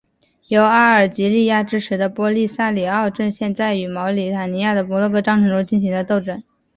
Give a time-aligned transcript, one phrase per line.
[0.47, 6.41] 由阿尔及利亚支持的波利萨里奥阵线在与毛里塔尼亚和摩洛哥的战争中进行了斗争。